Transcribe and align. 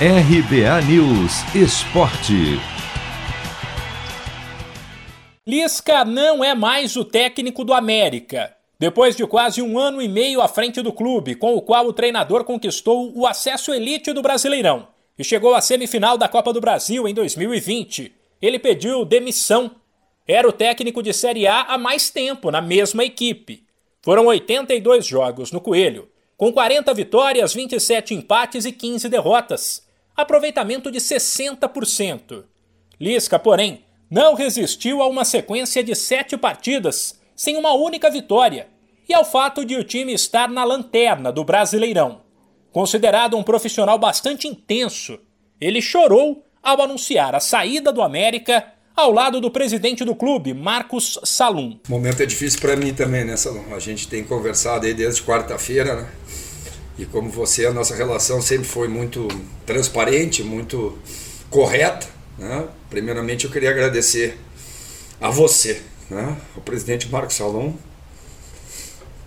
RBA 0.00 0.82
News 0.88 1.54
Esporte. 1.54 2.58
Lisca 5.46 6.04
não 6.04 6.42
é 6.42 6.52
mais 6.52 6.96
o 6.96 7.04
técnico 7.04 7.64
do 7.64 7.72
América. 7.72 8.56
Depois 8.76 9.14
de 9.14 9.24
quase 9.24 9.62
um 9.62 9.78
ano 9.78 10.02
e 10.02 10.08
meio 10.08 10.40
à 10.40 10.48
frente 10.48 10.82
do 10.82 10.92
clube, 10.92 11.36
com 11.36 11.54
o 11.54 11.62
qual 11.62 11.86
o 11.86 11.92
treinador 11.92 12.42
conquistou 12.42 13.16
o 13.16 13.24
acesso 13.24 13.72
elite 13.72 14.12
do 14.12 14.20
Brasileirão 14.20 14.88
e 15.16 15.22
chegou 15.22 15.54
à 15.54 15.60
semifinal 15.60 16.18
da 16.18 16.26
Copa 16.26 16.52
do 16.52 16.60
Brasil 16.60 17.06
em 17.06 17.14
2020, 17.14 18.12
ele 18.42 18.58
pediu 18.58 19.04
demissão. 19.04 19.76
Era 20.26 20.48
o 20.48 20.52
técnico 20.52 21.04
de 21.04 21.12
Série 21.12 21.46
A 21.46 21.60
há 21.60 21.78
mais 21.78 22.10
tempo 22.10 22.50
na 22.50 22.60
mesma 22.60 23.04
equipe. 23.04 23.62
Foram 24.02 24.26
82 24.26 25.06
jogos 25.06 25.52
no 25.52 25.60
Coelho, 25.60 26.08
com 26.36 26.52
40 26.52 26.92
vitórias, 26.94 27.54
27 27.54 28.14
empates 28.14 28.64
e 28.64 28.72
15 28.72 29.08
derrotas 29.08 29.84
aproveitamento 30.16 30.90
de 30.90 30.98
60%. 30.98 32.44
Lisca, 33.00 33.38
porém, 33.38 33.84
não 34.08 34.34
resistiu 34.34 35.02
a 35.02 35.08
uma 35.08 35.24
sequência 35.24 35.82
de 35.82 35.94
sete 35.94 36.36
partidas 36.36 37.20
sem 37.34 37.56
uma 37.56 37.72
única 37.72 38.08
vitória 38.08 38.68
e 39.08 39.12
ao 39.12 39.24
fato 39.24 39.64
de 39.64 39.76
o 39.76 39.82
time 39.82 40.12
estar 40.12 40.48
na 40.48 40.62
lanterna 40.62 41.32
do 41.32 41.44
Brasileirão. 41.44 42.22
Considerado 42.70 43.36
um 43.36 43.42
profissional 43.42 43.98
bastante 43.98 44.46
intenso, 44.46 45.18
ele 45.60 45.82
chorou 45.82 46.44
ao 46.62 46.80
anunciar 46.80 47.34
a 47.34 47.40
saída 47.40 47.92
do 47.92 48.02
América 48.02 48.73
ao 48.96 49.10
lado 49.12 49.40
do 49.40 49.50
presidente 49.50 50.04
do 50.04 50.14
clube, 50.14 50.54
Marcos 50.54 51.18
Salum. 51.24 51.78
O 51.88 51.90
momento 51.90 52.22
é 52.22 52.26
difícil 52.26 52.60
para 52.60 52.76
mim 52.76 52.94
também, 52.94 53.24
né, 53.24 53.36
Salum? 53.36 53.74
A 53.74 53.78
gente 53.78 54.08
tem 54.08 54.22
conversado 54.22 54.86
aí 54.86 54.94
desde 54.94 55.22
quarta-feira, 55.22 55.96
né? 55.96 56.08
E 56.96 57.04
como 57.04 57.28
você, 57.28 57.66
a 57.66 57.72
nossa 57.72 57.94
relação 57.94 58.40
sempre 58.40 58.66
foi 58.66 58.86
muito 58.86 59.26
transparente, 59.66 60.44
muito 60.44 60.96
correta. 61.50 62.06
Né? 62.38 62.68
Primeiramente, 62.88 63.46
eu 63.46 63.50
queria 63.50 63.70
agradecer 63.70 64.38
a 65.20 65.28
você, 65.28 65.82
né? 66.08 66.36
o 66.56 66.60
presidente 66.60 67.08
Marcos 67.08 67.34
Salom, 67.34 67.74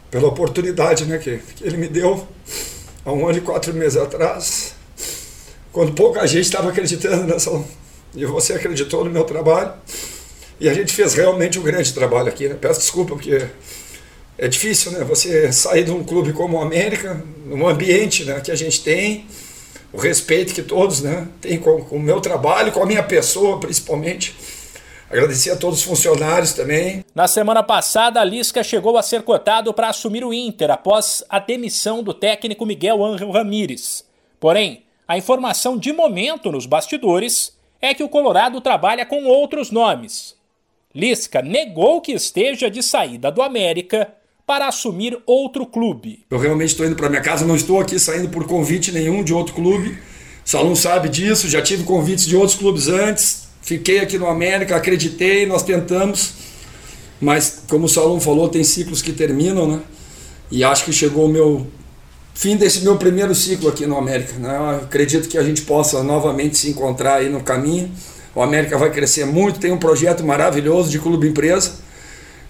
pela 0.09 0.27
oportunidade 0.27 1.05
né, 1.05 1.17
que, 1.17 1.39
que 1.55 1.63
ele 1.65 1.75
me 1.75 1.87
deu 1.87 2.25
há 3.03 3.11
um 3.11 3.27
ano 3.27 3.39
e 3.39 3.41
quatro 3.41 3.73
meses 3.73 3.97
atrás, 3.97 4.73
quando 5.73 5.91
pouca 5.91 6.25
gente 6.25 6.45
estava 6.45 6.69
acreditando 6.69 7.25
nessa. 7.25 7.51
E 8.15 8.25
você 8.25 8.53
acreditou 8.53 9.03
no 9.03 9.11
meu 9.11 9.23
trabalho. 9.23 9.73
E 10.59 10.67
a 10.67 10.73
gente 10.73 10.93
fez 10.93 11.13
realmente 11.13 11.59
um 11.59 11.63
grande 11.63 11.93
trabalho 11.93 12.29
aqui. 12.29 12.47
Né? 12.47 12.55
Peço 12.59 12.79
desculpa, 12.79 13.13
porque 13.13 13.47
é 14.37 14.47
difícil, 14.47 14.91
né? 14.91 15.03
Você 15.03 15.51
sair 15.51 15.83
de 15.83 15.91
um 15.91 16.03
clube 16.03 16.33
como 16.33 16.57
o 16.57 16.61
América, 16.61 17.23
num 17.45 17.67
ambiente 17.67 18.23
né, 18.23 18.39
que 18.39 18.51
a 18.51 18.55
gente 18.55 18.83
tem, 18.83 19.25
o 19.91 19.97
respeito 19.97 20.53
que 20.53 20.61
todos 20.61 21.01
né, 21.01 21.27
têm 21.41 21.57
com, 21.57 21.83
com 21.83 21.97
o 21.97 21.99
meu 21.99 22.21
trabalho, 22.21 22.71
com 22.71 22.83
a 22.83 22.85
minha 22.85 23.03
pessoa 23.03 23.59
principalmente. 23.59 24.35
Agradecer 25.09 25.51
a 25.51 25.55
todos 25.55 25.79
os 25.79 25.85
funcionários 25.85 26.51
também. 26.51 27.03
Na 27.15 27.27
semana 27.27 27.63
passada, 27.63 28.19
a 28.19 28.25
Lisca 28.25 28.61
chegou 28.61 28.97
a 28.97 29.01
ser 29.01 29.21
cotado 29.21 29.73
para 29.73 29.87
assumir 29.87 30.23
o 30.23 30.33
Inter 30.33 30.69
após 30.69 31.23
a 31.29 31.39
demissão 31.39 32.03
do 32.03 32.13
técnico 32.13 32.65
Miguel 32.65 33.03
Ángel 33.03 33.31
Ramírez. 33.31 34.03
Porém, 34.37 34.83
a 35.07 35.17
informação 35.17 35.77
de 35.77 35.93
momento 35.93 36.51
nos 36.51 36.65
bastidores 36.65 37.56
é 37.81 37.93
que 37.93 38.03
o 38.03 38.09
Colorado 38.09 38.59
trabalha 38.61 39.05
com 39.05 39.25
outros 39.25 39.71
nomes. 39.71 40.35
Lisca 40.93 41.41
negou 41.41 42.01
que 42.01 42.11
esteja 42.11 42.69
de 42.69 42.81
saída 42.81 43.31
do 43.31 43.41
América 43.41 44.13
para 44.45 44.67
assumir 44.67 45.17
outro 45.25 45.65
clube. 45.65 46.25
Eu 46.31 46.39
realmente 46.39 46.69
estou 46.69 46.85
indo 46.85 46.95
para 46.95 47.09
minha 47.09 47.21
casa, 47.21 47.45
não 47.45 47.55
estou 47.55 47.79
aqui 47.79 47.99
saindo 47.99 48.29
por 48.29 48.47
convite 48.47 48.91
nenhum 48.91 49.23
de 49.23 49.33
outro 49.33 49.53
clube. 49.53 49.89
O 49.89 50.49
Salum 50.49 50.75
sabe 50.75 51.09
disso, 51.09 51.49
já 51.49 51.61
tive 51.61 51.83
convites 51.83 52.25
de 52.25 52.35
outros 52.35 52.57
clubes 52.57 52.87
antes. 52.87 53.49
Fiquei 53.61 53.99
aqui 53.99 54.17
no 54.17 54.27
América, 54.27 54.77
acreditei, 54.77 55.45
nós 55.45 55.63
tentamos. 55.63 56.33
Mas, 57.19 57.63
como 57.67 57.85
o 57.85 57.89
Salum 57.89 58.19
falou, 58.19 58.47
tem 58.47 58.63
ciclos 58.63 59.01
que 59.01 59.11
terminam, 59.11 59.67
né? 59.67 59.81
E 60.49 60.63
acho 60.63 60.85
que 60.85 60.93
chegou 60.93 61.25
o 61.25 61.29
meu 61.29 61.67
fim 62.37 62.55
desse 62.55 62.83
meu 62.83 62.97
primeiro 62.97 63.33
ciclo 63.33 63.67
aqui 63.67 63.87
no 63.87 63.97
América. 63.97 64.33
Né? 64.33 64.55
Eu 64.55 64.69
acredito 64.83 65.27
que 65.27 65.39
a 65.39 65.43
gente 65.43 65.63
possa 65.63 66.03
novamente 66.03 66.55
se 66.55 66.69
encontrar 66.69 67.15
aí 67.15 67.29
no 67.29 67.41
caminho. 67.41 67.91
O 68.35 68.43
América 68.43 68.77
vai 68.77 68.91
crescer 68.91 69.25
muito, 69.25 69.59
tem 69.59 69.71
um 69.71 69.79
projeto 69.79 70.23
maravilhoso 70.23 70.91
de 70.91 70.99
clube 70.99 71.27
empresa 71.27 71.79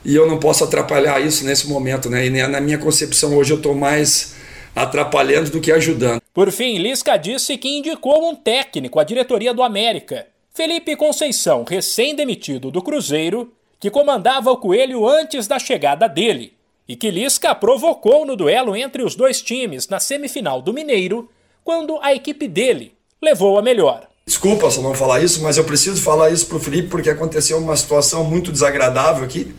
e 0.03 0.13
eu 0.13 0.27
não 0.27 0.37
posso 0.37 0.65
atrapalhar 0.65 1.21
isso 1.21 1.45
nesse 1.45 1.69
momento, 1.69 2.09
né? 2.09 2.25
E 2.25 2.29
na 2.29 2.59
minha 2.59 2.77
concepção 2.77 3.37
hoje 3.37 3.53
eu 3.53 3.57
estou 3.57 3.73
mais 3.73 4.35
atrapalhando 4.75 5.49
do 5.49 5.61
que 5.61 5.71
ajudando. 5.71 6.21
Por 6.33 6.51
fim, 6.51 6.77
Lisca 6.77 7.15
disse 7.15 7.57
que 7.57 7.69
indicou 7.69 8.29
um 8.29 8.35
técnico 8.35 8.99
à 8.99 9.05
diretoria 9.05 9.53
do 9.53 9.63
América, 9.63 10.27
Felipe 10.53 10.97
Conceição, 10.97 11.63
recém-demitido 11.63 12.69
do 12.69 12.81
Cruzeiro, 12.81 13.53
que 13.79 13.89
comandava 13.89 14.51
o 14.51 14.57
Coelho 14.57 15.07
antes 15.07 15.47
da 15.47 15.57
chegada 15.57 16.07
dele, 16.07 16.56
e 16.87 16.95
que 16.95 17.11
Lisca 17.11 17.53
provocou 17.53 18.25
no 18.25 18.35
duelo 18.35 18.75
entre 18.75 19.03
os 19.03 19.15
dois 19.15 19.41
times 19.41 19.87
na 19.87 19.99
semifinal 19.99 20.61
do 20.61 20.73
Mineiro, 20.73 21.29
quando 21.63 21.99
a 22.01 22.13
equipe 22.13 22.47
dele 22.47 22.93
levou 23.21 23.57
a 23.57 23.61
melhor. 23.61 24.07
Desculpa 24.25 24.69
se 24.69 24.81
não 24.81 24.93
falar 24.93 25.21
isso, 25.21 25.41
mas 25.41 25.57
eu 25.57 25.63
preciso 25.63 26.01
falar 26.01 26.29
isso 26.29 26.45
para 26.47 26.57
o 26.57 26.59
Felipe 26.59 26.89
porque 26.89 27.09
aconteceu 27.09 27.57
uma 27.57 27.75
situação 27.75 28.23
muito 28.23 28.51
desagradável 28.51 29.23
aqui 29.23 29.53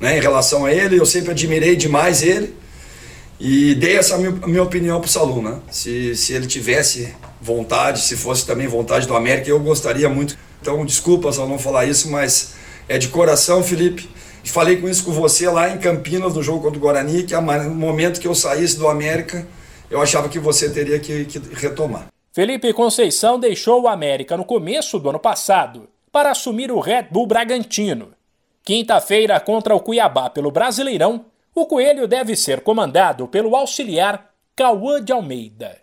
né, 0.00 0.16
em 0.16 0.20
relação 0.20 0.64
a 0.64 0.72
ele. 0.72 0.98
Eu 0.98 1.06
sempre 1.06 1.32
admirei 1.32 1.76
demais 1.76 2.22
ele 2.22 2.54
e 3.38 3.74
dei 3.74 3.96
essa 3.96 4.16
minha, 4.16 4.62
opinião 4.62 5.00
para 5.00 5.06
o 5.06 5.10
Salum. 5.10 5.42
Né? 5.42 5.58
Se, 5.70 6.16
se 6.16 6.32
ele 6.32 6.46
tivesse 6.46 7.14
vontade, 7.40 8.00
se 8.00 8.16
fosse 8.16 8.46
também 8.46 8.66
vontade 8.66 9.06
do 9.06 9.14
América, 9.14 9.50
eu 9.50 9.60
gostaria 9.60 10.08
muito. 10.08 10.36
Então, 10.60 10.84
desculpa 10.84 11.30
só 11.32 11.46
não 11.46 11.58
falar 11.58 11.84
isso, 11.84 12.10
mas 12.10 12.54
é 12.88 12.98
de 12.98 13.08
coração, 13.08 13.62
Felipe. 13.62 14.08
Falei 14.50 14.80
com 14.80 14.88
isso 14.88 15.04
com 15.04 15.12
você 15.12 15.48
lá 15.48 15.70
em 15.70 15.78
Campinas, 15.78 16.34
no 16.34 16.42
jogo 16.42 16.62
contra 16.62 16.78
o 16.78 16.80
Guarani, 16.80 17.24
que 17.24 17.34
no 17.34 17.74
momento 17.74 18.20
que 18.20 18.28
eu 18.28 18.34
saísse 18.34 18.78
do 18.78 18.88
América, 18.88 19.46
eu 19.90 20.00
achava 20.00 20.28
que 20.28 20.38
você 20.38 20.70
teria 20.70 20.98
que, 20.98 21.24
que 21.24 21.38
retomar. 21.54 22.06
Felipe 22.32 22.72
Conceição 22.72 23.38
deixou 23.38 23.82
o 23.82 23.88
América 23.88 24.36
no 24.36 24.44
começo 24.44 24.98
do 24.98 25.08
ano 25.08 25.18
passado 25.18 25.88
para 26.12 26.30
assumir 26.30 26.70
o 26.70 26.80
Red 26.80 27.08
Bull 27.10 27.26
Bragantino. 27.26 28.12
Quinta-feira, 28.62 29.38
contra 29.40 29.74
o 29.74 29.80
Cuiabá 29.80 30.28
pelo 30.28 30.50
Brasileirão, 30.50 31.26
o 31.54 31.66
Coelho 31.66 32.06
deve 32.06 32.36
ser 32.36 32.60
comandado 32.60 33.26
pelo 33.28 33.56
auxiliar 33.56 34.30
Cauã 34.54 35.02
de 35.02 35.12
Almeida. 35.12 35.78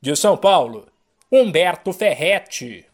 De 0.00 0.16
São 0.16 0.36
Paulo, 0.36 0.86
Humberto 1.30 1.92
Ferretti. 1.92 2.87